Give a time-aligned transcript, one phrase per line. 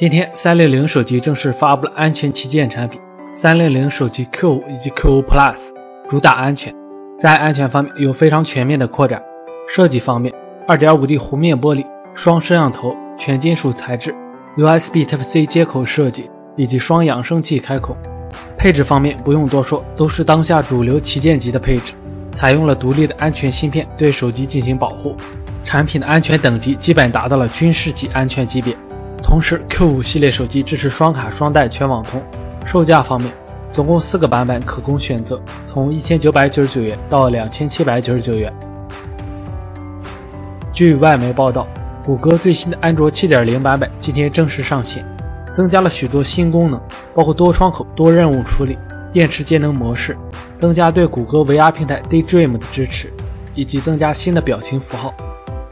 [0.00, 2.98] 今天，三六零手机正式发布了安全旗舰产品
[3.34, 5.68] 三六零手机 Q5 以及 Q5 Plus，
[6.08, 6.74] 主打安全，
[7.18, 9.22] 在安全方面有非常全面的扩展。
[9.68, 10.32] 设计方面
[10.66, 11.84] ，2.5D 弧面玻璃、
[12.14, 14.14] 双摄像头、全金属材质、
[14.56, 17.94] USB Type-C 接口设计以及双扬声器开孔。
[18.56, 21.92] 配置方面不用多说，都是当下主流旗舰级的配置，
[22.32, 25.14] 采用了独立的安全芯片对手机进行保护。
[25.62, 28.74] 产品的安全等级基本达到了军事级安全级别。
[29.30, 32.20] 同时，Q5 系列手机支持双卡双待全网通。
[32.66, 33.32] 售价方面，
[33.72, 38.52] 总共四个版本可供选择，从一千九百九十九元到两千七百九十九元。
[40.72, 41.64] 据外媒报道，
[42.02, 45.06] 谷歌最新的安卓7.0版本今天正式上线，
[45.54, 46.80] 增加了许多新功能，
[47.14, 48.76] 包括多窗口、多任务处理、
[49.12, 50.18] 电池节能模式，
[50.58, 53.12] 增加对谷歌 VR 平台 Daydream 的支持，
[53.54, 55.14] 以及增加新的表情符号。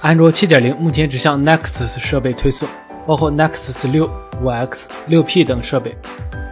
[0.01, 2.69] 安卓7.0目前只向 Nexus 设备推送。
[3.09, 4.06] 包括 Nexus 6、
[4.45, 5.96] 5X、6P 等设备，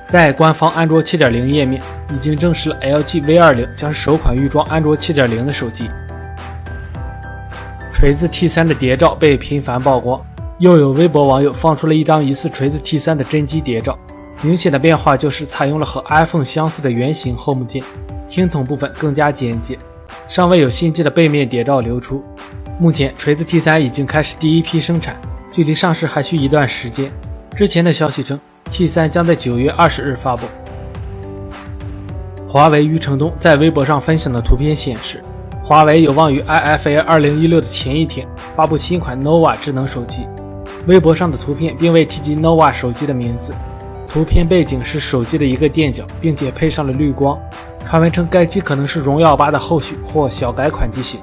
[0.09, 1.83] 在官方安卓7.0页面
[2.15, 5.91] 已经证实了 LG V20 将是首款预装安卓7.0的手机。
[7.93, 10.19] 锤子 T3 的谍照被频繁曝光，
[10.59, 13.99] 又有微博网友放出了一张疑似锤子 T3 的真机谍照。
[14.41, 17.83] 明显的变化就是采用了和 iPhone 相似的圆形 Home 键，
[18.31, 19.79] 听筒部分更加简洁，
[20.27, 22.25] 尚未有新机的背面谍照流出。
[22.79, 25.21] 目前锤子 T3 已经开始第一批生产。
[25.57, 27.11] 距离上市还需一段时间。
[27.55, 28.39] 之前的消息称
[28.71, 30.47] ，T3 将在九月二十日发布。
[32.47, 35.19] 华为余承东在微博上分享的图片显示，
[35.65, 40.29] 华为有望于 IFA 二零一六的前一天发布新款 nova 智能手机。
[40.87, 43.55] 微博上的图片并未提及 nova 手机的名字，
[44.07, 47.41] 图片背景是手机的一个垫脚，并且配上了绿光。
[47.87, 51.19] 传闻称该机可能是荣耀八的后续或小改款机型。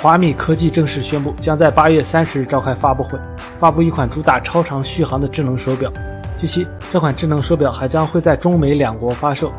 [0.00, 3.18] 华米科技正式宣布，将在八月三十日召开发布会，
[3.58, 5.92] 发布一款主打超长续航的智能手表。
[6.38, 9.52] 据悉，这款智能手表还将会在中美两国发售。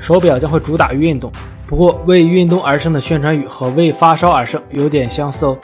[0.00, 1.30] 手表将会主打运动，
[1.68, 5.56] 不过为运动而生的宣传语和为发烧而生有点相似哦。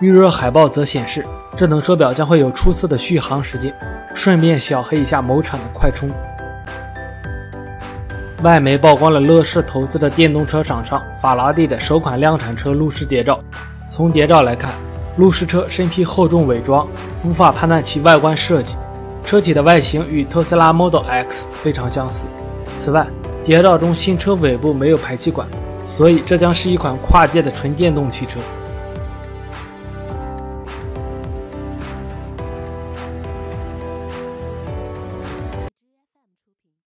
[0.00, 1.22] 预热海报则显示，
[1.54, 3.70] 智能手表将会有出色的续航时间。
[4.14, 6.08] 顺便小黑一下某厂的快充。
[8.42, 13.38] 外媒曝光了乐视投资的电动车厂商法拉第的首款量产车路试谍照。
[13.96, 14.72] 从谍照来看，
[15.18, 16.84] 路试车身披厚重伪装，
[17.22, 18.74] 无法判断其外观设计。
[19.22, 22.26] 车体的外形与特斯拉 Model X 非常相似。
[22.76, 23.06] 此外，
[23.44, 25.46] 谍照中新车尾部没有排气管，
[25.86, 28.40] 所以这将是一款跨界的纯电动汽车。